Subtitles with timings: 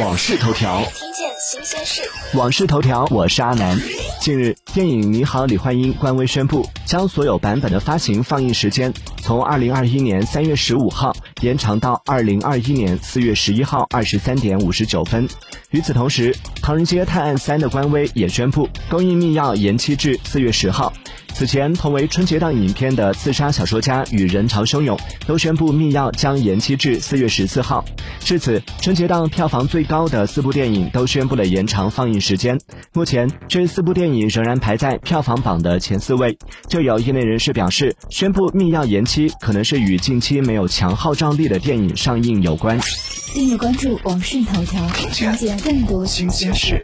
[0.00, 2.02] 往事头条，听见新鲜事。
[2.36, 3.78] 往事头条，我是阿南。
[4.20, 15.28] 近日，电影《你好，李焕英》官微宣布，将所有版本的发行放映时间从二零二一年三月十五号延长到二零二一年四月十一号二十三点五十九分。
[15.70, 20.92] 与此同时，《唐人街探案三》的官微也宣布，公映密钥延期至四月十号。
[21.32, 27.84] 此前，同为春节档影片的《刺杀小说家》与《人潮汹涌》都宣布密钥将延期至四月十四号。
[28.24, 32.58] 至此，春节档票房最高的四部电影都宣布了延长放映时间。
[32.94, 36.38] 目前，这四部电影仍然排在票房榜的前四位。
[36.66, 42.80] 就有业内人士表示，宣布密钥延期可能是与近期没有强号召力的电影上映有关。
[43.34, 46.82] 订阅关注网讯头条，了解更多新鲜事。